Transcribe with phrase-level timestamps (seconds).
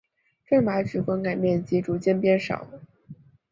[0.47, 2.67] 郑白渠灌溉面积逐渐减少。